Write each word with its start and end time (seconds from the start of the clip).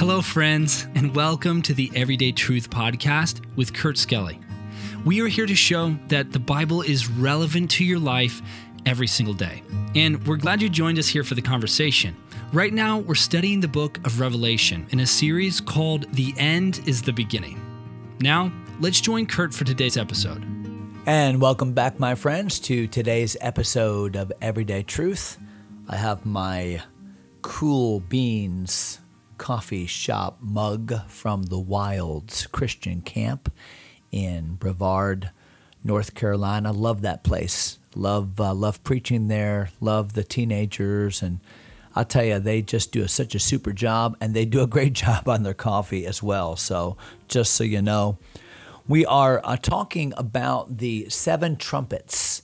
Hello, 0.00 0.22
friends, 0.22 0.86
and 0.94 1.14
welcome 1.14 1.60
to 1.60 1.74
the 1.74 1.92
Everyday 1.94 2.32
Truth 2.32 2.70
Podcast 2.70 3.44
with 3.54 3.74
Kurt 3.74 3.98
Skelly. 3.98 4.40
We 5.04 5.20
are 5.20 5.26
here 5.26 5.44
to 5.44 5.54
show 5.54 5.94
that 6.08 6.32
the 6.32 6.38
Bible 6.38 6.80
is 6.80 7.10
relevant 7.10 7.70
to 7.72 7.84
your 7.84 7.98
life 7.98 8.40
every 8.86 9.06
single 9.06 9.34
day. 9.34 9.62
And 9.94 10.26
we're 10.26 10.38
glad 10.38 10.62
you 10.62 10.70
joined 10.70 10.98
us 10.98 11.06
here 11.06 11.22
for 11.22 11.34
the 11.34 11.42
conversation. 11.42 12.16
Right 12.50 12.72
now, 12.72 13.00
we're 13.00 13.14
studying 13.14 13.60
the 13.60 13.68
book 13.68 13.98
of 14.06 14.20
Revelation 14.20 14.86
in 14.88 15.00
a 15.00 15.06
series 15.06 15.60
called 15.60 16.10
The 16.14 16.32
End 16.38 16.80
is 16.86 17.02
the 17.02 17.12
Beginning. 17.12 17.60
Now, 18.20 18.50
let's 18.80 19.02
join 19.02 19.26
Kurt 19.26 19.52
for 19.52 19.64
today's 19.64 19.98
episode. 19.98 20.42
And 21.04 21.42
welcome 21.42 21.74
back, 21.74 22.00
my 22.00 22.14
friends, 22.14 22.58
to 22.60 22.86
today's 22.86 23.36
episode 23.42 24.16
of 24.16 24.32
Everyday 24.40 24.82
Truth. 24.82 25.36
I 25.90 25.96
have 25.96 26.24
my 26.24 26.84
cool 27.42 28.00
beans 28.00 28.98
coffee 29.40 29.86
shop 29.86 30.36
mug 30.42 30.92
from 31.08 31.44
the 31.44 31.58
Wilds 31.58 32.46
Christian 32.48 33.00
Camp 33.00 33.50
in 34.12 34.56
Brevard, 34.56 35.30
North 35.82 36.14
Carolina. 36.14 36.72
Love 36.72 37.00
that 37.00 37.24
place. 37.24 37.78
Love 37.94 38.38
uh, 38.38 38.52
love 38.52 38.84
preaching 38.84 39.28
there. 39.28 39.70
Love 39.80 40.12
the 40.12 40.22
teenagers, 40.22 41.22
and 41.22 41.40
I'll 41.96 42.04
tell 42.04 42.22
you, 42.22 42.38
they 42.38 42.60
just 42.60 42.92
do 42.92 43.02
a, 43.02 43.08
such 43.08 43.34
a 43.34 43.38
super 43.38 43.72
job, 43.72 44.14
and 44.20 44.34
they 44.34 44.44
do 44.44 44.60
a 44.60 44.66
great 44.66 44.92
job 45.04 45.26
on 45.26 45.42
their 45.42 45.54
coffee 45.54 46.04
as 46.04 46.22
well. 46.22 46.54
So 46.54 46.98
just 47.26 47.54
so 47.54 47.64
you 47.64 47.80
know, 47.80 48.18
we 48.86 49.06
are 49.06 49.40
uh, 49.42 49.56
talking 49.56 50.12
about 50.18 50.76
the 50.76 51.08
seven 51.08 51.56
trumpets 51.56 52.42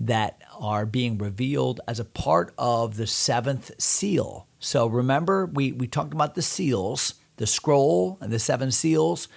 that 0.00 0.42
are 0.58 0.86
being 0.86 1.18
revealed 1.18 1.80
as 1.88 1.98
a 1.98 2.04
part 2.04 2.52
of 2.56 2.96
the 2.96 3.06
seventh 3.06 3.70
seal. 3.80 4.46
So 4.58 4.86
remember, 4.86 5.46
we, 5.46 5.72
we 5.72 5.86
talked 5.86 6.12
about 6.12 6.34
the 6.34 6.42
seals, 6.42 7.14
the 7.36 7.46
scroll 7.46 8.18
and 8.20 8.32
the 8.32 8.38
seven 8.38 8.70
seals. 8.70 9.28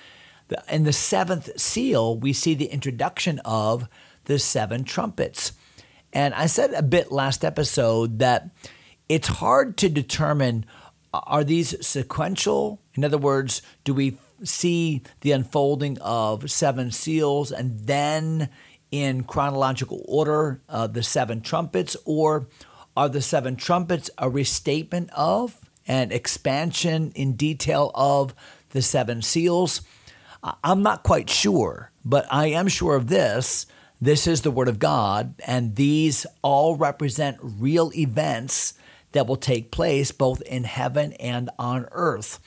In 0.70 0.84
the 0.84 0.94
seventh 0.94 1.60
seal, 1.60 2.18
we 2.18 2.34
see 2.34 2.54
the 2.54 2.66
introduction 2.66 3.40
of 3.40 3.88
the 4.26 4.38
seven 4.38 4.84
trumpets. 4.84 5.54
And 6.14 6.34
I 6.34 6.46
said 6.48 6.74
a 6.74 6.84
bit 6.84 7.12
last 7.12 7.46
episode 7.46 8.20
that 8.20 8.50
it's 9.08 9.28
hard 9.28 9.78
to 9.78 9.90
determine 9.90 10.66
uh, 11.14 11.22
are 11.24 11.44
these 11.44 11.86
sequential? 11.86 12.82
In 12.96 13.04
other 13.04 13.18
words, 13.18 13.62
do 13.84 13.94
we 13.94 14.18
see 14.44 15.02
the 15.22 15.32
unfolding 15.32 15.98
of 16.00 16.50
seven 16.50 16.92
seals 16.92 17.52
and 17.52 17.80
then 17.82 18.50
in 18.92 19.24
chronological 19.24 20.04
order 20.08 20.62
uh, 20.70 20.88
the 20.88 21.04
seven 21.04 21.42
trumpets, 21.42 21.96
or 22.06 22.48
are 22.96 23.10
the 23.10 23.22
seven 23.22 23.56
trumpets 23.56 24.10
a 24.18 24.30
restatement 24.30 25.10
of 25.16 25.58
and 25.88 26.12
expansion 26.12 27.12
in 27.16 27.34
detail 27.34 27.92
of 27.96 28.36
the 28.72 28.82
seven 28.82 29.22
seals? 29.22 29.82
I'm 30.64 30.84
not 30.84 31.04
quite 31.04 31.30
sure, 31.30 31.92
but 32.04 32.26
I 32.30 32.48
am 32.48 32.68
sure 32.68 32.96
of 32.96 33.08
this. 33.08 33.66
This 34.02 34.26
is 34.26 34.42
the 34.42 34.52
Word 34.52 34.68
of 34.68 34.80
God, 34.80 35.36
and 35.46 35.76
these 35.76 36.26
all 36.42 36.76
represent 36.76 37.38
real 37.42 37.92
events 37.96 38.74
that 39.12 39.28
will 39.28 39.36
take 39.36 39.72
place 39.72 40.12
both 40.12 40.42
in 40.42 40.64
heaven 40.64 41.14
and 41.14 41.50
on 41.60 41.88
earth. 41.92 42.40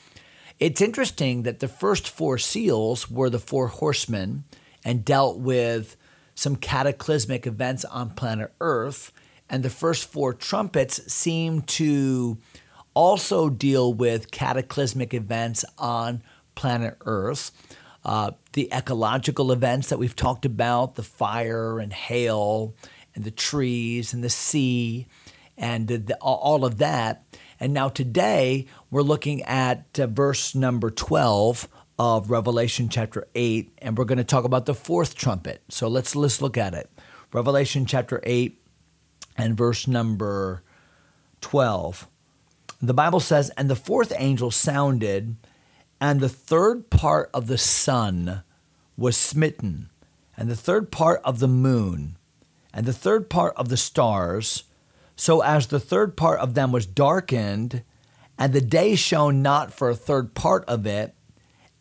It's 0.59 0.81
interesting 0.81 1.45
that 1.45 1.61
the 1.61 1.69
first 1.69 2.09
four 2.09 2.39
seals 2.39 3.11
were 3.11 3.31
the 3.31 3.39
four 3.39 3.69
horsemen 3.69 4.45
and 4.85 5.05
dealt 5.05 5.39
with 5.39 5.97
some 6.35 6.57
cataclysmic 6.57 7.47
events 7.47 7.85
on 7.85 8.11
planet 8.11 8.53
Earth. 8.61 9.13
And 9.49 9.63
the 9.63 9.71
first 9.71 10.11
four 10.11 10.33
trumpets 10.33 11.13
seem 11.13 11.63
to 11.63 12.39
also 12.95 13.51
deal 13.51 13.93
with 13.93 14.31
cataclysmic 14.31 15.13
events 15.13 15.65
on 15.79 16.23
planet 16.55 16.97
Earth. 17.03 17.51
Uh, 18.05 18.33
the 18.53 18.69
ecological 18.73 19.51
events 19.51 19.89
that 19.89 19.99
we've 19.99 20.17
talked 20.17 20.45
about 20.45 20.95
the 20.95 21.03
fire 21.03 21.79
and 21.79 21.93
hail 21.93 22.75
and 23.15 23.25
the 23.25 23.31
trees 23.31 24.13
and 24.13 24.23
the 24.23 24.31
sea 24.31 25.07
and 25.57 25.89
the, 25.89 26.17
all 26.21 26.65
of 26.65 26.79
that. 26.79 27.25
And 27.61 27.73
now 27.73 27.89
today 27.89 28.67
we're 28.91 29.03
looking 29.03 29.43
at 29.43 29.99
uh, 29.99 30.07
verse 30.07 30.55
number 30.55 30.91
12 30.91 31.69
of 31.99 32.31
Revelation 32.31 32.89
chapter 32.89 33.27
8, 33.35 33.79
and 33.79 33.97
we're 33.97 34.05
going 34.05 34.19
to 34.19 34.25
talk 34.25 34.45
about 34.45 34.67
the 34.67 34.75
fourth 34.75 35.15
trumpet. 35.15 35.63
So 35.69 35.89
let's, 35.89 36.17
let's 36.17 36.43
look 36.43 36.57
at 36.57 36.75
it. 36.75 36.91
Revelation 37.33 37.87
chapter 37.87 38.21
8 38.25 38.61
and 39.37 39.57
verse 39.57 39.87
number 39.87 40.63
12. 41.41 42.09
The 42.81 42.95
Bible 42.95 43.21
says, 43.21 43.51
And 43.51 43.71
the 43.71 43.77
fourth 43.77 44.13
angel 44.17 44.51
sounded, 44.51 45.37
and 46.01 46.21
the 46.21 46.29
third 46.29 46.91
part 46.91 47.31
of 47.33 47.47
the 47.47 47.59
sun 47.59 48.43
was 48.97 49.17
smitten, 49.17 49.91
and 50.37 50.51
the 50.51 50.57
third 50.57 50.91
part 50.91 51.21
of 51.25 51.39
the 51.39 51.49
moon, 51.49 52.17
and 52.73 52.87
the 52.87 52.93
third 52.93 53.31
part 53.31 53.55
of 53.57 53.69
the 53.69 53.77
stars, 53.77 54.65
so 55.17 55.43
as 55.43 55.69
the 55.69 55.81
third 55.81 56.17
part 56.17 56.41
of 56.41 56.55
them 56.55 56.73
was 56.73 56.87
darkened, 56.87 57.83
and 58.39 58.53
the 58.53 58.61
day 58.61 58.97
shone 58.97 59.43
not 59.43 59.73
for 59.73 59.91
a 59.91 59.95
third 59.95 60.35
part 60.35 60.65
of 60.67 60.87
it, 60.87 61.15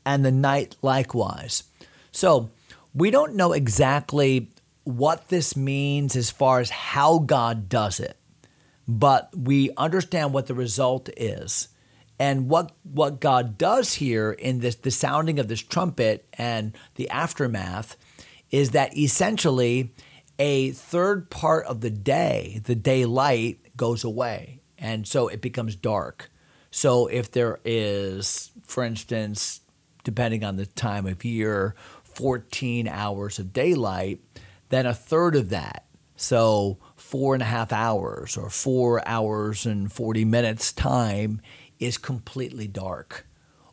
and 0.06 0.24
the 0.24 0.32
night 0.32 0.76
likewise. 0.82 1.64
So 2.12 2.52
we 2.94 3.12
don't 3.12 3.36
know 3.36 3.54
exactly 3.54 4.50
what 4.84 5.30
this 5.30 5.56
means 5.56 6.16
as 6.16 6.30
far 6.30 6.60
as 6.60 6.70
how 6.70 7.20
God 7.20 7.70
does 7.70 8.00
it, 8.00 8.18
but 8.88 9.30
we 9.36 9.72
understand 9.78 10.34
what 10.34 10.48
the 10.48 10.54
result 10.54 11.10
is. 11.18 11.70
And 12.20 12.48
what, 12.48 12.72
what 12.84 13.20
God 13.20 13.58
does 13.58 13.96
here 13.96 14.32
in 14.32 14.60
this 14.60 14.76
the 14.76 14.92
sounding 14.92 15.40
of 15.40 15.48
this 15.48 15.62
trumpet 15.62 16.28
and 16.34 16.78
the 16.96 17.10
aftermath 17.10 17.98
is 18.52 18.72
that 18.72 18.96
essentially 18.96 19.94
a 20.38 20.72
third 20.72 21.30
part 21.30 21.66
of 21.66 21.82
the 21.82 21.90
day, 21.90 22.62
the 22.66 22.76
daylight, 22.76 23.76
goes 23.76 24.04
away. 24.04 24.62
And 24.78 25.08
so 25.08 25.28
it 25.28 25.42
becomes 25.42 25.76
dark. 25.76 26.30
So 26.70 27.08
if 27.08 27.32
there 27.32 27.60
is, 27.66 28.52
for 28.68 28.84
instance, 28.84 29.62
depending 30.04 30.44
on 30.44 30.58
the 30.58 30.66
time 30.66 31.06
of 31.06 31.26
year, 31.26 31.76
14 32.04 32.88
hours 32.88 33.40
of 33.40 33.54
daylight, 33.54 34.20
then 34.70 34.86
a 34.86 34.94
third 34.94 35.36
of 35.36 35.50
that, 35.50 35.86
so 36.16 36.78
four 36.96 37.34
and 37.34 37.44
a 37.44 37.48
half 37.48 37.72
hours 37.72 38.38
or 38.38 38.50
four 38.50 39.08
hours 39.08 39.66
and 39.66 39.92
40 39.92 40.26
minutes 40.26 40.72
time, 40.72 41.42
is 41.80 41.98
completely 41.98 42.68
dark. 42.68 43.28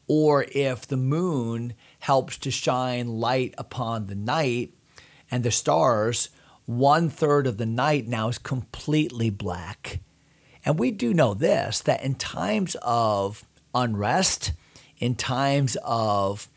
Or 0.06 0.44
if 0.52 0.86
the 0.86 0.96
moon 0.96 1.74
helps 2.00 2.36
to 2.38 2.50
shine 2.50 3.20
light 3.20 3.54
upon 3.56 4.06
the 4.06 4.16
night 4.16 4.74
and 5.30 5.44
the 5.44 5.50
stars, 5.50 6.30
one 6.66 7.08
third 7.08 7.46
of 7.46 7.58
the 7.58 7.66
night 7.66 8.06
now 8.06 8.28
is 8.28 8.38
completely 8.38 9.30
black. 9.30 10.00
And 10.64 10.78
we 10.78 10.90
do 10.90 11.14
know 11.14 11.34
this 11.34 11.80
that 11.80 12.02
in 12.02 12.14
times 12.14 12.76
of 12.82 13.44
unrest, 13.74 14.52
in 15.00 15.16
times 15.16 15.76
of 15.82 16.48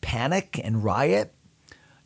panic 0.00 0.60
and 0.62 0.84
riot, 0.84 1.32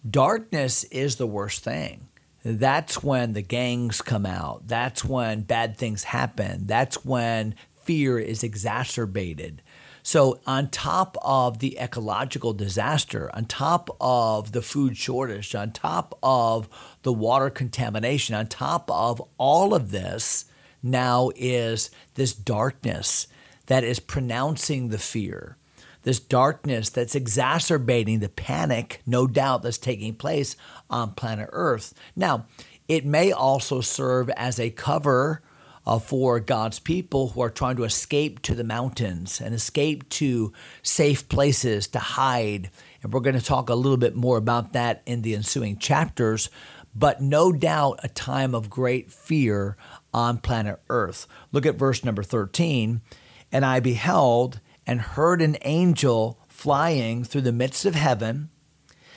darkness 0.08 0.84
is 0.84 1.16
the 1.16 1.26
worst 1.26 1.64
thing. 1.64 2.06
That's 2.44 3.02
when 3.02 3.32
the 3.32 3.42
gangs 3.42 4.00
come 4.00 4.24
out. 4.24 4.68
That's 4.68 5.04
when 5.04 5.42
bad 5.42 5.76
things 5.76 6.04
happen. 6.04 6.66
That's 6.66 7.04
when 7.04 7.54
fear 7.82 8.18
is 8.18 8.42
exacerbated. 8.42 9.62
So, 10.02 10.40
on 10.46 10.70
top 10.70 11.18
of 11.20 11.58
the 11.58 11.78
ecological 11.78 12.54
disaster, 12.54 13.30
on 13.34 13.44
top 13.44 13.90
of 14.00 14.52
the 14.52 14.62
food 14.62 14.96
shortage, 14.96 15.54
on 15.54 15.72
top 15.72 16.18
of 16.22 16.70
the 17.02 17.12
water 17.12 17.50
contamination, 17.50 18.34
on 18.34 18.46
top 18.46 18.90
of 18.90 19.22
all 19.36 19.74
of 19.74 19.90
this, 19.90 20.46
now 20.82 21.30
is 21.36 21.90
this 22.14 22.32
darkness 22.32 23.26
that 23.66 23.84
is 23.84 24.00
pronouncing 24.00 24.88
the 24.88 24.98
fear 24.98 25.58
this 26.02 26.20
darkness 26.20 26.90
that's 26.90 27.14
exacerbating 27.14 28.20
the 28.20 28.28
panic, 28.28 29.02
no 29.06 29.26
doubt, 29.26 29.62
that's 29.62 29.78
taking 29.78 30.14
place 30.14 30.56
on 30.88 31.12
planet 31.12 31.48
Earth. 31.52 31.94
Now, 32.16 32.46
it 32.88 33.04
may 33.04 33.32
also 33.32 33.80
serve 33.80 34.30
as 34.30 34.58
a 34.58 34.70
cover 34.70 35.42
uh, 35.86 35.98
for 35.98 36.40
God's 36.40 36.78
people 36.78 37.28
who 37.28 37.40
are 37.40 37.50
trying 37.50 37.76
to 37.76 37.84
escape 37.84 38.42
to 38.42 38.54
the 38.54 38.64
mountains 38.64 39.40
and 39.40 39.54
escape 39.54 40.08
to 40.10 40.52
safe 40.82 41.28
places 41.28 41.88
to 41.88 41.98
hide. 41.98 42.70
And 43.02 43.12
we're 43.12 43.20
going 43.20 43.38
to 43.38 43.44
talk 43.44 43.68
a 43.68 43.74
little 43.74 43.96
bit 43.96 44.14
more 44.14 44.36
about 44.36 44.72
that 44.72 45.02
in 45.06 45.22
the 45.22 45.34
ensuing 45.34 45.78
chapters. 45.78 46.50
But 46.94 47.22
no 47.22 47.52
doubt, 47.52 48.00
a 48.02 48.08
time 48.08 48.54
of 48.54 48.68
great 48.68 49.12
fear 49.12 49.76
on 50.12 50.38
planet 50.38 50.80
Earth. 50.88 51.26
Look 51.52 51.64
at 51.66 51.76
verse 51.76 52.04
number 52.04 52.22
13. 52.22 53.00
And 53.52 53.64
I 53.64 53.80
beheld, 53.80 54.60
and 54.86 55.00
heard 55.00 55.42
an 55.42 55.56
angel 55.62 56.38
flying 56.48 57.24
through 57.24 57.40
the 57.42 57.52
midst 57.52 57.84
of 57.84 57.94
heaven, 57.94 58.50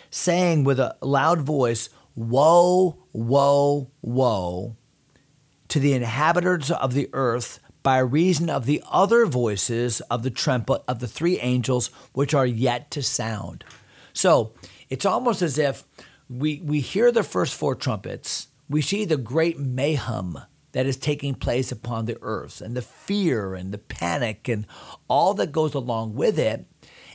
saying 0.10 0.64
with 0.64 0.80
a 0.80 0.96
loud 1.02 1.42
voice, 1.42 1.90
Woe, 2.16 3.00
woe, 3.12 3.92
woe 4.02 4.76
to 5.68 5.80
the 5.80 5.94
inhabitants 5.94 6.70
of 6.70 6.94
the 6.94 7.10
earth 7.12 7.60
by 7.82 7.98
reason 7.98 8.50
of 8.50 8.66
the 8.66 8.82
other 8.90 9.26
voices 9.26 10.02
of 10.02 10.24
the 10.24 10.30
trumpet 10.30 10.84
of 10.88 11.00
the 11.00 11.08
three 11.08 11.40
angels 11.40 11.88
which 12.14 12.34
are 12.34 12.46
yet 12.46 12.92
to 12.92 13.02
sound. 13.02 13.66
So 14.14 14.54
it's 14.90 15.06
almost 15.06 15.42
as 15.42 15.58
if 15.58 15.84
we, 16.30 16.62
we 16.64 16.80
hear 16.80 17.12
the 17.12 17.24
first 17.24 17.56
four 17.56 17.76
trumpets, 17.76 18.48
we 18.70 18.82
see 18.82 19.04
the 19.04 19.18
great 19.18 19.60
mayhem 19.60 20.38
that 20.74 20.86
is 20.86 20.98
taking 20.98 21.34
place 21.34 21.72
upon 21.72 22.06
the 22.06 22.18
earth 22.22 22.62
and 22.62 22.76
the 22.76 22.82
fear 22.82 23.56
and 23.56 23.72
the 23.72 23.78
panic 23.78 24.48
and 24.48 24.68
all 25.08 25.34
that 25.36 25.52
goes 25.52 25.74
along 25.74 26.14
with 26.16 26.38
it. 26.38 26.66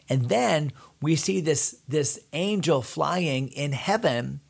And 0.09 0.29
then 0.29 0.73
we 1.03 1.17
see 1.17 1.41
this, 1.41 1.83
this 1.87 2.19
angel 2.33 2.83
flying 2.83 3.49
in 3.49 3.73
heaven, 3.73 4.41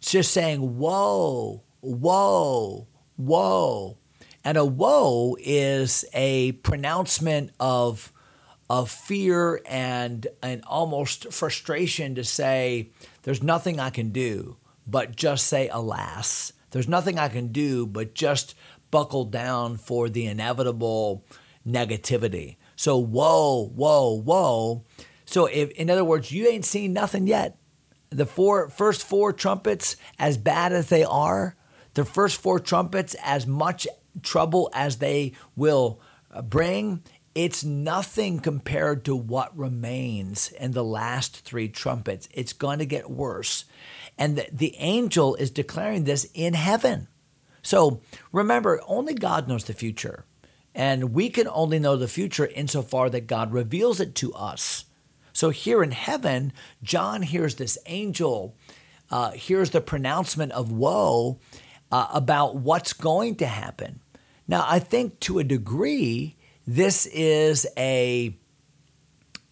just 0.00 0.32
saying, 0.32 0.78
Woe, 0.78 1.62
woe, 1.82 2.86
woe. 3.16 3.98
And 4.42 4.56
a 4.56 4.64
woe 4.64 5.36
is 5.40 6.04
a 6.14 6.52
pronouncement 6.52 7.50
of, 7.60 8.12
of 8.70 8.90
fear 8.90 9.60
and, 9.66 10.26
and 10.42 10.62
almost 10.66 11.32
frustration 11.32 12.14
to 12.14 12.24
say, 12.24 12.90
There's 13.22 13.42
nothing 13.42 13.78
I 13.78 13.90
can 13.90 14.10
do 14.10 14.56
but 14.86 15.16
just 15.16 15.46
say, 15.46 15.68
Alas. 15.68 16.52
There's 16.76 16.88
nothing 16.88 17.18
I 17.18 17.28
can 17.28 17.52
do 17.52 17.86
but 17.86 18.14
just 18.14 18.54
buckle 18.90 19.24
down 19.24 19.78
for 19.78 20.10
the 20.10 20.26
inevitable 20.26 21.24
negativity. 21.66 22.56
So, 22.76 22.98
woe, 22.98 23.72
woe, 23.74 24.12
woe. 24.12 24.84
So, 25.24 25.46
if, 25.46 25.70
in 25.70 25.88
other 25.88 26.04
words, 26.04 26.30
you 26.30 26.46
ain't 26.46 26.66
seen 26.66 26.92
nothing 26.92 27.26
yet. 27.26 27.56
The 28.10 28.26
four, 28.26 28.68
first 28.68 29.04
four 29.04 29.32
trumpets, 29.32 29.96
as 30.18 30.36
bad 30.36 30.74
as 30.74 30.90
they 30.90 31.02
are, 31.02 31.56
the 31.94 32.04
first 32.04 32.42
four 32.42 32.60
trumpets, 32.60 33.16
as 33.24 33.46
much 33.46 33.88
trouble 34.22 34.68
as 34.74 34.98
they 34.98 35.32
will 35.56 36.02
bring, 36.44 37.02
it's 37.36 37.62
nothing 37.62 38.40
compared 38.40 39.04
to 39.04 39.14
what 39.14 39.56
remains 39.56 40.50
in 40.52 40.72
the 40.72 40.82
last 40.82 41.40
three 41.40 41.68
trumpets. 41.68 42.30
It's 42.32 42.54
going 42.54 42.78
to 42.78 42.86
get 42.86 43.10
worse. 43.10 43.66
And 44.16 44.38
the, 44.38 44.48
the 44.50 44.74
angel 44.78 45.34
is 45.34 45.50
declaring 45.50 46.04
this 46.04 46.26
in 46.32 46.54
heaven. 46.54 47.08
So 47.60 48.00
remember, 48.32 48.80
only 48.86 49.12
God 49.12 49.48
knows 49.48 49.64
the 49.64 49.74
future. 49.74 50.24
And 50.74 51.12
we 51.12 51.28
can 51.28 51.46
only 51.48 51.78
know 51.78 51.96
the 51.96 52.08
future 52.08 52.46
insofar 52.46 53.10
that 53.10 53.26
God 53.26 53.52
reveals 53.52 54.00
it 54.00 54.14
to 54.14 54.32
us. 54.32 54.86
So 55.34 55.50
here 55.50 55.82
in 55.82 55.90
heaven, 55.90 56.54
John 56.82 57.20
hears 57.20 57.56
this 57.56 57.76
angel, 57.84 58.56
uh, 59.10 59.32
hears 59.32 59.70
the 59.70 59.82
pronouncement 59.82 60.52
of 60.52 60.72
woe 60.72 61.38
uh, 61.92 62.08
about 62.14 62.56
what's 62.56 62.94
going 62.94 63.34
to 63.36 63.46
happen. 63.46 64.00
Now, 64.48 64.64
I 64.66 64.78
think 64.78 65.20
to 65.20 65.38
a 65.38 65.44
degree, 65.44 66.35
this 66.66 67.06
is 67.06 67.66
a 67.76 68.36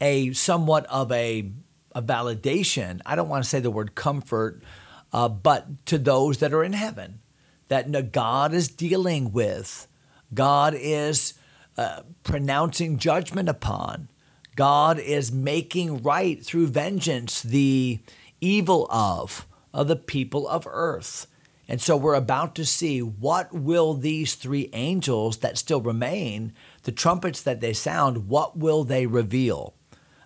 a 0.00 0.32
somewhat 0.32 0.86
of 0.86 1.12
a 1.12 1.50
a 1.94 2.02
validation. 2.02 3.00
I 3.06 3.14
don't 3.14 3.28
want 3.28 3.44
to 3.44 3.48
say 3.48 3.60
the 3.60 3.70
word 3.70 3.94
comfort, 3.94 4.62
uh, 5.12 5.28
but 5.28 5.86
to 5.86 5.98
those 5.98 6.38
that 6.38 6.52
are 6.52 6.64
in 6.64 6.72
heaven, 6.72 7.20
that 7.68 8.12
God 8.12 8.52
is 8.52 8.68
dealing 8.68 9.32
with, 9.32 9.86
God 10.32 10.74
is 10.76 11.34
uh, 11.78 12.02
pronouncing 12.24 12.98
judgment 12.98 13.48
upon, 13.48 14.08
God 14.56 14.98
is 14.98 15.32
making 15.32 16.02
right 16.02 16.44
through 16.44 16.68
vengeance 16.68 17.42
the 17.42 18.00
evil 18.40 18.86
of 18.90 19.46
of 19.72 19.88
the 19.88 19.96
people 19.96 20.48
of 20.48 20.66
earth. 20.70 21.26
And 21.68 21.80
so 21.80 21.96
we're 21.96 22.14
about 22.14 22.54
to 22.56 22.64
see 22.64 23.00
what 23.00 23.52
will 23.52 23.94
these 23.94 24.34
three 24.34 24.68
angels 24.72 25.38
that 25.38 25.58
still 25.58 25.80
remain, 25.80 26.52
the 26.82 26.92
trumpets 26.92 27.40
that 27.42 27.60
they 27.60 27.72
sound, 27.72 28.28
what 28.28 28.56
will 28.56 28.84
they 28.84 29.06
reveal? 29.06 29.74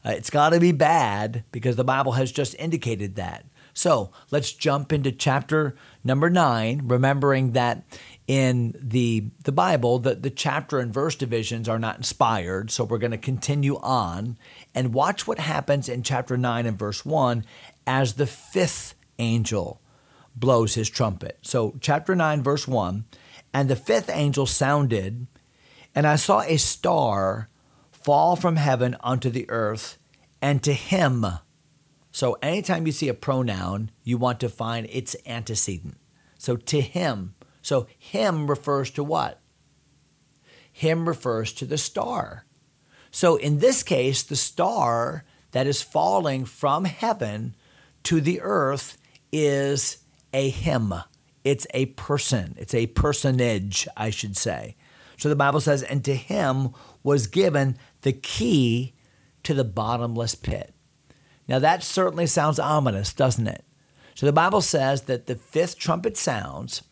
Uh, 0.05 0.11
it's 0.11 0.31
got 0.31 0.51
to 0.51 0.61
be 0.61 0.73
bad 0.73 1.45
because 1.53 1.77
the 1.77 1.85
Bible 1.85 2.13
has 2.13 2.33
just 2.33 2.55
indicated 2.59 3.17
that. 3.17 3.45
So 3.75 4.11
let's 4.33 4.53
jump 4.53 4.93
into 4.93 5.13
chapter 5.13 5.77
number 6.03 6.29
nine, 6.29 6.83
remembering 6.89 7.53
that 7.53 7.85
in 8.27 8.75
the, 8.77 9.31
the 9.45 9.53
Bible, 9.53 10.01
the, 10.01 10.17
the 10.17 10.31
chapter 10.31 10.81
and 10.81 10.93
verse 10.93 11.15
divisions 11.15 11.69
are 11.69 11.79
not 11.79 11.97
inspired. 11.97 12.73
So 12.73 12.83
we're 12.83 12.99
going 12.99 13.13
to 13.13 13.19
continue 13.19 13.79
on 13.79 14.37
and 14.75 14.93
watch 14.93 15.29
what 15.29 15.39
happens 15.39 15.89
in 15.89 16.03
chapter 16.03 16.37
9 16.37 16.67
and 16.67 16.77
verse 16.77 17.05
1 17.05 17.45
as 17.87 18.15
the 18.15 18.27
fifth 18.27 18.97
angel 19.21 19.81
blows 20.39 20.75
his 20.75 20.91
trumpet. 20.91 21.39
So, 21.43 21.77
chapter 21.81 22.15
9, 22.15 22.43
verse 22.43 22.69
1 22.69 23.05
And 23.53 23.69
the 23.69 23.77
fifth 23.77 24.11
angel 24.11 24.47
sounded, 24.47 25.27
and 25.95 26.07
I 26.07 26.17
saw 26.17 26.41
a 26.43 26.57
star 26.57 27.49
fall 27.91 28.37
from 28.37 28.57
heaven 28.57 28.97
unto 29.03 29.31
the 29.31 29.49
earth, 29.51 29.99
and 30.41 30.63
to 30.63 30.73
him. 30.73 31.27
So, 32.11 32.39
anytime 32.43 32.87
you 32.87 32.93
see 32.93 33.09
a 33.09 33.15
pronoun, 33.15 33.91
you 34.03 34.19
want 34.19 34.41
to 34.41 34.49
find 34.49 34.87
its 34.91 35.17
antecedent. 35.27 35.99
So, 36.39 36.57
to 36.57 36.81
him. 36.81 37.35
So, 37.63 37.87
him 37.99 38.49
refers 38.49 38.91
to 38.93 39.05
what? 39.05 39.41
Him 40.73 41.09
refers 41.09 41.53
to 41.55 41.65
the 41.65 41.79
star. 41.79 42.45
So, 43.11 43.37
in 43.37 43.59
this 43.59 43.83
case, 43.83 44.23
the 44.23 44.37
star 44.37 45.25
that 45.53 45.67
is 45.67 45.83
falling 45.83 46.45
from 46.45 46.85
heaven 46.85 47.57
to 48.05 48.21
the 48.21 48.41
earth 48.41 48.97
is 49.33 49.99
a 50.33 50.51
him. 50.51 50.95
It's 51.45 51.67
a 51.73 51.87
person. 51.87 52.55
It's 52.59 52.75
a 52.75 52.89
personage, 52.89 53.89
I 53.97 54.11
should 54.11 54.37
say. 54.37 54.77
So 55.17 55.29
the 55.29 55.37
Bible 55.37 55.61
says, 55.61 55.83
and 55.83 56.05
to 56.05 56.15
him 56.15 56.71
was 57.03 57.27
given 57.27 57.77
the 58.03 58.13
key 58.13 58.95
to 59.43 59.55
the 59.55 59.65
bottomless 59.65 60.35
pit. 60.35 60.75
Now 61.49 61.59
that 61.59 61.83
certainly 61.83 62.27
sounds 62.27 62.59
ominous, 62.59 63.13
doesn't 63.13 63.47
it? 63.47 63.65
So 64.15 64.27
the 64.27 64.33
Bible 64.33 64.61
says 64.61 65.03
that 65.03 65.27
the 65.27 65.37
fifth 65.37 65.79
trumpet 65.79 66.17
sounds, 66.17 66.83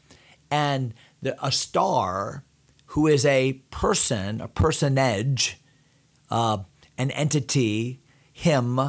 and 0.50 0.94
the, 1.20 1.36
a 1.44 1.52
star, 1.52 2.44
who 2.90 3.06
is 3.06 3.26
a 3.26 3.54
person, 3.70 4.40
a 4.40 4.48
personage, 4.48 5.60
uh, 6.30 6.58
an 6.96 7.10
entity, 7.10 8.00
him, 8.32 8.80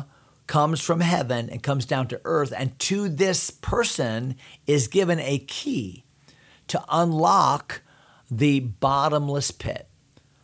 comes 0.47 0.81
from 0.81 1.01
heaven 1.01 1.49
and 1.49 1.61
comes 1.61 1.85
down 1.85 2.07
to 2.07 2.21
earth. 2.23 2.53
And 2.55 2.77
to 2.79 3.09
this 3.09 3.51
person 3.51 4.35
is 4.65 4.87
given 4.87 5.19
a 5.19 5.39
key 5.39 6.05
to 6.67 6.83
unlock 6.89 7.81
the 8.31 8.59
bottomless 8.59 9.51
pit. 9.51 9.87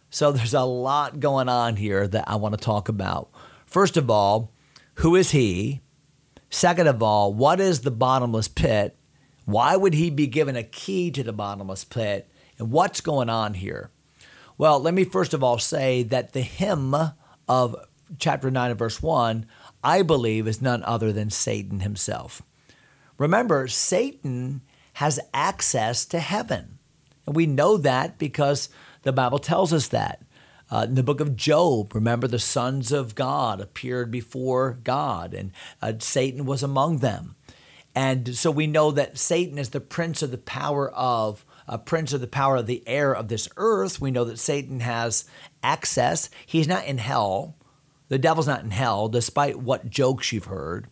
So 0.10 0.32
there's 0.32 0.54
a 0.54 0.62
lot 0.62 1.20
going 1.20 1.50
on 1.50 1.78
here 1.78 2.08
that 2.08 2.26
I 2.28 2.36
want 2.36 2.54
to 2.58 2.64
talk 2.64 2.88
about. 2.88 3.32
First 3.66 3.98
of 3.98 4.10
all, 4.10 4.52
who 4.96 5.16
is 5.16 5.32
he? 5.32 5.82
Second 6.50 6.88
of 6.88 7.02
all, 7.02 7.34
what 7.34 7.60
is 7.60 7.82
the 7.82 7.92
bottomless 7.92 8.48
pit? 8.48 8.96
Why 9.46 9.76
would 9.76 9.96
he 9.96 10.10
be 10.10 10.28
given 10.28 10.56
a 10.56 10.64
key 10.64 11.10
to 11.12 11.24
the 11.24 11.34
bottomless 11.34 11.84
pit? 11.84 12.30
And 12.60 12.72
what's 12.72 13.02
going 13.02 13.30
on 13.30 13.56
here? 13.56 13.90
Well, 14.58 14.80
let 14.80 14.94
me 14.94 15.04
first 15.04 15.34
of 15.34 15.44
all 15.44 15.58
say 15.58 16.04
that 16.04 16.34
the 16.34 16.42
him 16.42 16.96
of 17.48 17.76
chapter 18.20 18.52
9 18.52 18.70
and 18.70 18.80
verse 18.80 19.02
1 19.02 19.46
I 19.84 20.02
believe, 20.02 20.48
is 20.48 20.62
none 20.62 20.84
other 20.84 21.12
than 21.12 21.30
Satan 21.30 21.82
himself. 21.82 22.42
Remember, 23.18 23.68
Satan 23.68 24.62
has 24.94 25.20
access 25.34 26.06
to 26.06 26.20
heaven. 26.20 26.80
And 27.26 27.36
we 27.36 27.46
know 27.46 27.78
that 27.78 28.18
because 28.18 28.70
the 29.04 29.14
Bible 29.14 29.40
tells 29.40 29.74
us 29.74 29.88
that. 29.90 30.22
Uh, 30.72 30.86
in 30.88 30.96
the 30.96 31.04
book 31.04 31.20
of 31.20 31.36
Job, 31.36 31.94
remember 31.94 32.28
the 32.28 32.40
sons 32.40 32.92
of 32.92 33.16
God 33.16 33.62
appeared 33.62 34.10
before 34.10 34.80
God, 34.84 35.34
and 35.34 35.52
uh, 35.82 35.94
Satan 36.00 36.46
was 36.46 36.64
among 36.64 37.00
them. 37.00 37.36
And 37.94 38.36
so 38.36 38.50
we 38.50 38.66
know 38.66 38.90
that 38.92 39.20
Satan 39.20 39.60
is 39.60 39.70
the 39.70 39.80
prince 39.80 40.24
of 40.24 40.32
the 40.32 40.38
power 40.38 40.90
of 40.90 41.46
a 41.68 41.78
prince 41.78 42.12
of 42.12 42.22
the 42.22 42.28
power 42.28 42.58
of 42.58 42.66
the 42.66 42.84
air 42.88 43.16
of 43.16 43.28
this 43.28 43.48
earth. 43.56 44.02
We 44.02 44.12
know 44.12 44.26
that 44.26 44.40
Satan 44.40 44.80
has 44.80 45.26
access. 45.62 46.30
He's 46.46 46.68
not 46.68 46.86
in 46.86 46.98
hell. 46.98 47.56
The 48.14 48.20
devil's 48.20 48.46
not 48.46 48.64
in 48.64 48.70
hell, 48.70 49.10
despite 49.10 49.58
what 49.58 49.90
jokes 49.90 50.32
you've 50.32 50.46
heard. 50.46 50.86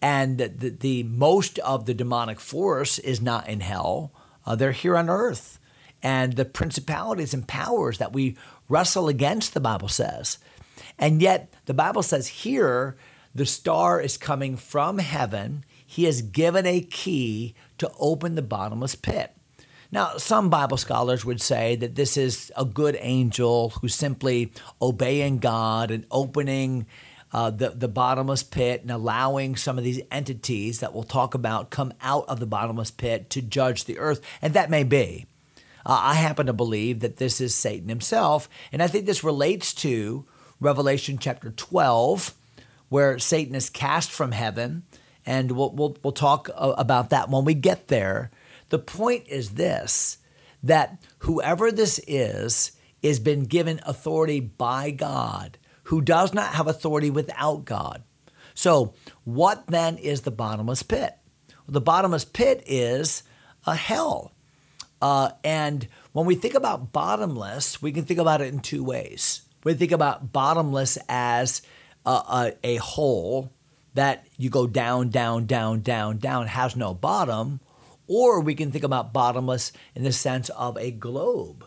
And 0.00 0.38
the, 0.38 0.70
the 0.70 1.02
most 1.02 1.58
of 1.58 1.86
the 1.86 1.92
demonic 1.92 2.38
force 2.38 3.00
is 3.00 3.20
not 3.20 3.48
in 3.48 3.58
hell. 3.58 4.12
Uh, 4.46 4.54
they're 4.54 4.70
here 4.70 4.96
on 4.96 5.10
earth. 5.10 5.58
And 6.04 6.34
the 6.34 6.44
principalities 6.44 7.34
and 7.34 7.48
powers 7.48 7.98
that 7.98 8.12
we 8.12 8.36
wrestle 8.68 9.08
against, 9.08 9.54
the 9.54 9.60
Bible 9.60 9.88
says. 9.88 10.38
And 11.00 11.20
yet, 11.20 11.52
the 11.66 11.74
Bible 11.74 12.04
says 12.04 12.28
here, 12.28 12.96
the 13.34 13.44
star 13.44 14.00
is 14.00 14.16
coming 14.16 14.56
from 14.56 14.98
heaven. 14.98 15.64
He 15.84 16.04
has 16.04 16.22
given 16.22 16.64
a 16.64 16.80
key 16.80 17.56
to 17.78 17.90
open 17.98 18.36
the 18.36 18.40
bottomless 18.40 18.94
pit. 18.94 19.34
Now, 19.92 20.16
some 20.16 20.48
Bible 20.48 20.78
scholars 20.78 21.22
would 21.26 21.42
say 21.42 21.76
that 21.76 21.96
this 21.96 22.16
is 22.16 22.50
a 22.56 22.64
good 22.64 22.96
angel 22.98 23.70
who's 23.80 23.94
simply 23.94 24.50
obeying 24.80 25.38
God 25.38 25.90
and 25.90 26.06
opening 26.10 26.86
uh, 27.30 27.50
the, 27.50 27.70
the 27.70 27.88
bottomless 27.88 28.42
pit 28.42 28.80
and 28.80 28.90
allowing 28.90 29.54
some 29.54 29.76
of 29.76 29.84
these 29.84 30.00
entities 30.10 30.80
that 30.80 30.94
we'll 30.94 31.02
talk 31.02 31.34
about 31.34 31.70
come 31.70 31.92
out 32.00 32.24
of 32.26 32.40
the 32.40 32.46
bottomless 32.46 32.90
pit 32.90 33.28
to 33.30 33.42
judge 33.42 33.84
the 33.84 33.98
earth. 33.98 34.22
And 34.40 34.54
that 34.54 34.70
may 34.70 34.82
be. 34.82 35.26
Uh, 35.84 35.98
I 36.00 36.14
happen 36.14 36.46
to 36.46 36.52
believe 36.54 37.00
that 37.00 37.18
this 37.18 37.38
is 37.38 37.54
Satan 37.54 37.90
himself. 37.90 38.48
And 38.72 38.82
I 38.82 38.86
think 38.86 39.04
this 39.04 39.22
relates 39.22 39.74
to 39.74 40.24
Revelation 40.58 41.18
chapter 41.18 41.50
12, 41.50 42.34
where 42.88 43.18
Satan 43.18 43.54
is 43.54 43.68
cast 43.68 44.10
from 44.10 44.32
heaven. 44.32 44.84
And 45.26 45.52
we'll, 45.52 45.70
we'll, 45.70 45.98
we'll 46.02 46.12
talk 46.12 46.48
uh, 46.54 46.74
about 46.78 47.10
that 47.10 47.28
when 47.28 47.44
we 47.44 47.52
get 47.52 47.88
there. 47.88 48.30
The 48.72 48.78
point 48.78 49.28
is 49.28 49.50
this 49.50 50.16
that 50.62 50.96
whoever 51.18 51.70
this 51.70 52.00
is, 52.06 52.72
is 53.02 53.20
been 53.20 53.42
given 53.42 53.80
authority 53.84 54.40
by 54.40 54.90
God, 54.90 55.58
who 55.84 56.00
does 56.00 56.32
not 56.32 56.54
have 56.54 56.66
authority 56.66 57.10
without 57.10 57.66
God. 57.66 58.02
So, 58.54 58.94
what 59.24 59.66
then 59.66 59.98
is 59.98 60.22
the 60.22 60.30
bottomless 60.30 60.82
pit? 60.82 61.14
Well, 61.50 61.74
the 61.74 61.82
bottomless 61.82 62.24
pit 62.24 62.62
is 62.66 63.24
a 63.66 63.74
hell. 63.74 64.32
Uh, 65.02 65.32
and 65.44 65.86
when 66.12 66.24
we 66.24 66.34
think 66.34 66.54
about 66.54 66.94
bottomless, 66.94 67.82
we 67.82 67.92
can 67.92 68.06
think 68.06 68.20
about 68.20 68.40
it 68.40 68.54
in 68.54 68.60
two 68.60 68.82
ways. 68.82 69.42
We 69.64 69.74
think 69.74 69.92
about 69.92 70.32
bottomless 70.32 70.96
as 71.10 71.60
a, 72.06 72.10
a, 72.10 72.52
a 72.64 72.76
hole 72.76 73.52
that 73.92 74.26
you 74.38 74.48
go 74.48 74.66
down, 74.66 75.10
down, 75.10 75.44
down, 75.44 75.82
down, 75.82 76.16
down, 76.16 76.46
has 76.46 76.74
no 76.74 76.94
bottom, 76.94 77.60
or 78.06 78.40
we 78.40 78.54
can 78.54 78.70
think 78.70 78.84
about 78.84 79.12
bottomless 79.12 79.72
in 79.94 80.02
the 80.04 80.12
sense 80.12 80.48
of 80.50 80.76
a 80.76 80.90
globe 80.90 81.66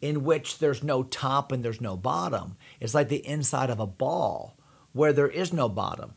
in 0.00 0.22
which 0.22 0.58
there's 0.58 0.82
no 0.82 1.02
top 1.02 1.50
and 1.50 1.64
there's 1.64 1.80
no 1.80 1.96
bottom. 1.96 2.56
It's 2.78 2.92
like 2.92 3.08
the 3.08 3.26
inside 3.26 3.70
of 3.70 3.80
a 3.80 3.86
ball 3.86 4.54
where 4.92 5.14
there 5.14 5.28
is 5.28 5.50
no 5.50 5.68
bottom 5.68 6.12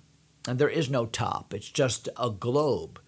and 0.45 0.59
there 0.59 0.69
is 0.69 0.89
no 0.89 1.05
top. 1.05 1.53
It's 1.53 1.69
just 1.69 2.09
a 2.17 2.29
globe. 2.29 2.99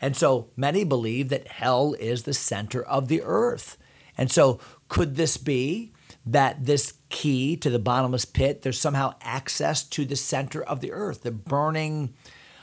And 0.00 0.16
so 0.16 0.48
many 0.56 0.84
believe 0.84 1.28
that 1.28 1.48
hell 1.48 1.94
is 2.00 2.22
the 2.22 2.32
center 2.32 2.82
of 2.82 3.08
the 3.08 3.22
earth. 3.22 3.76
And 4.16 4.30
so 4.30 4.58
could 4.88 5.16
this 5.16 5.36
be 5.36 5.92
that 6.24 6.64
this 6.64 6.94
key 7.08 7.56
to 7.58 7.70
the 7.70 7.78
bottomless 7.78 8.24
pit, 8.24 8.62
there's 8.62 8.80
somehow 8.80 9.14
access 9.20 9.82
to 9.84 10.04
the 10.04 10.16
center 10.16 10.62
of 10.62 10.80
the 10.80 10.92
earth, 10.92 11.22
the 11.22 11.30
burning 11.30 12.14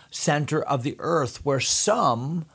center 0.10 0.62
of 0.62 0.84
the 0.84 0.96
earth, 0.98 1.46
where 1.46 1.60
some 1.60 2.46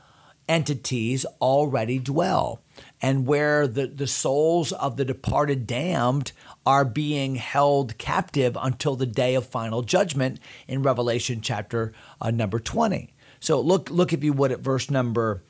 entities 0.49 1.25
already 1.41 1.99
dwell 1.99 2.61
and 3.01 3.27
where 3.27 3.67
the, 3.67 3.87
the 3.87 4.07
souls 4.07 4.73
of 4.73 4.97
the 4.97 5.05
departed 5.05 5.67
damned 5.67 6.33
are 6.67 6.85
being 6.85 7.37
held 7.37 7.99
captive 7.99 8.57
until 8.61 8.97
the 8.97 9.07
day 9.07 9.35
of 9.35 9.47
final 9.47 9.83
judgment 9.83 10.41
in 10.67 10.83
Revelation 10.83 11.41
chapter 11.41 11.93
uh, 12.21 12.31
number 12.31 12.59
20. 12.59 13.13
So 13.41 13.61
look, 13.61 13.91
look 13.91 14.13
if 14.13 14.25
you 14.25 14.33
would 14.33 14.53
at 14.53 14.61
verse 14.61 14.91
number 14.91 15.43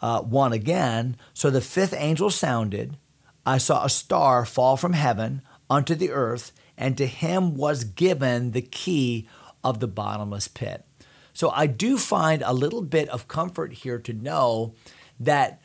uh, 0.00 0.20
1 0.22 0.52
again. 0.52 1.16
So 1.32 1.50
the 1.50 1.60
fifth 1.60 1.94
angel 1.96 2.30
sounded. 2.30 2.96
I 3.44 3.58
saw 3.58 3.84
a 3.84 3.88
star 3.88 4.44
fall 4.44 4.76
from 4.76 4.92
heaven 4.92 5.42
unto 5.70 5.94
the 5.94 6.10
earth, 6.10 6.52
and 6.76 6.98
to 6.98 7.06
him 7.06 7.54
was 7.54 7.84
given 7.84 8.50
the 8.50 8.62
key 8.62 9.28
of 9.62 9.78
the 9.78 9.88
bottomless 9.88 10.48
pit. 10.48 10.84
So 11.36 11.50
I 11.50 11.66
do 11.66 11.98
find 11.98 12.42
a 12.42 12.54
little 12.54 12.80
bit 12.80 13.10
of 13.10 13.28
comfort 13.28 13.74
here 13.74 13.98
to 13.98 14.14
know 14.14 14.72
that 15.20 15.60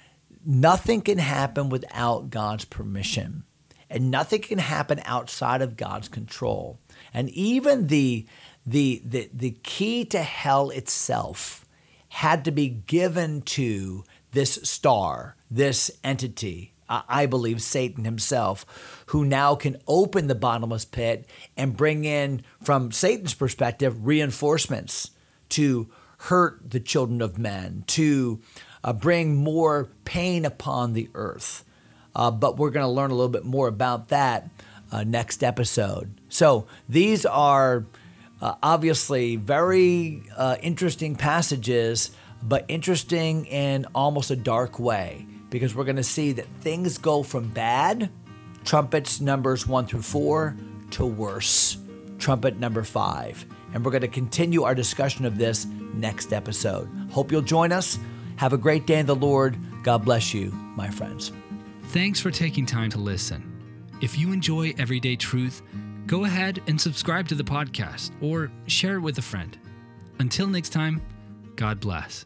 nothing 0.46 1.00
can 1.00 1.18
happen 1.18 1.70
without 1.70 2.30
God's 2.30 2.66
permission, 2.66 3.46
and 3.90 4.12
nothing 4.12 4.42
can 4.42 4.58
happen 4.58 5.02
outside 5.06 5.62
of 5.62 5.78
God's 5.78 6.10
control. 6.10 6.78
And 7.14 7.30
even 7.30 7.88
the 7.88 8.26
the 8.66 9.02
the, 9.06 9.30
the 9.34 9.52
key 9.64 10.04
to 10.08 10.22
hell 10.22 10.72
itself 10.72 11.66
had 12.10 12.44
to 12.44 12.52
be 12.52 12.68
given 12.68 13.42
to 13.44 14.04
this 14.34 14.60
star, 14.64 15.38
this 15.50 15.90
entity, 16.04 16.74
I 16.90 17.26
believe 17.28 17.62
Satan 17.62 18.04
himself, 18.04 18.66
who 19.06 19.24
now 19.24 19.56
can 19.56 19.78
open 19.88 20.28
the 20.28 20.36
bottomless 20.36 20.84
pit 20.84 21.30
and 21.56 21.78
bring 21.78 22.04
in, 22.04 22.44
from 22.62 22.92
Satan's 22.92 23.34
perspective, 23.34 24.06
reinforcements 24.06 25.12
to 25.52 25.90
hurt 26.18 26.70
the 26.70 26.80
children 26.80 27.22
of 27.22 27.38
men, 27.38 27.84
to 27.88 28.40
uh, 28.84 28.94
bring 28.94 29.36
more 29.36 29.90
pain 30.06 30.46
upon 30.46 30.94
the 30.94 31.10
earth. 31.14 31.64
Uh, 32.16 32.30
but 32.30 32.58
we're 32.58 32.72
going 32.72 32.86
to 32.86 32.92
learn 32.92 33.12
a 33.12 33.16
little 33.16 33.30
bit 33.30 33.46
more 33.46 33.68
about 33.68 34.10
that 34.10 34.50
uh, 34.92 35.04
next 35.04 35.44
episode. 35.44 36.14
So 36.30 36.68
these 36.90 37.26
are 37.26 37.86
uh, 38.42 38.56
obviously 38.62 39.36
very 39.36 40.24
uh, 40.36 40.58
interesting 40.62 41.16
passages, 41.16 42.12
but 42.44 42.66
interesting 42.68 43.46
in 43.46 43.86
almost 43.96 44.32
a 44.32 44.36
dark 44.36 44.80
way 44.80 45.26
because 45.50 45.76
we're 45.76 45.84
going 45.84 45.96
to 45.98 46.04
see 46.04 46.32
that 46.34 46.48
things 46.62 46.98
go 46.98 47.24
from 47.24 47.50
bad, 47.50 48.10
trumpets 48.64 49.22
numbers 49.22 49.68
one 49.68 49.86
through 49.86 50.02
four, 50.02 50.56
to 50.92 51.06
worse, 51.06 51.78
trumpet 52.20 52.58
number 52.58 52.84
five. 52.84 53.46
And 53.74 53.84
we're 53.84 53.92
going 53.92 54.02
to 54.02 54.08
continue 54.08 54.64
our 54.64 54.76
discussion 54.76 55.26
of 55.26 55.38
this 55.38 55.66
next 55.94 56.34
episode. 56.34 56.90
Hope 57.12 57.32
you'll 57.32 57.42
join 57.42 57.72
us. 57.72 57.98
Have 58.38 58.54
a 58.54 58.58
great 58.58 58.88
day 58.88 59.00
in 59.00 59.06
the 59.06 59.16
Lord. 59.16 59.58
God 59.84 60.06
bless 60.06 60.34
you, 60.34 60.52
my 60.52 60.90
friends. 60.90 61.32
Thanks 61.86 62.20
for 62.20 62.32
taking 62.32 62.66
time 62.66 62.90
to 62.92 62.98
listen. 62.98 63.48
If 64.02 64.18
you 64.18 64.32
enjoy 64.32 64.74
Everyday 64.78 65.16
Truth, 65.16 65.62
go 66.08 66.26
ahead 66.26 66.62
and 66.68 66.80
subscribe 66.80 67.28
to 67.28 67.36
the 67.36 67.44
podcast 67.44 68.12
or 68.22 68.52
share 68.68 68.96
it 68.96 69.02
with 69.02 69.18
a 69.18 69.22
friend. 69.22 69.58
Until 70.20 70.48
next 70.48 70.70
time, 70.70 71.02
God 71.56 71.80
bless. 71.80 72.26